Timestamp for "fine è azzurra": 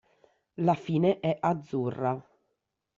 0.73-2.19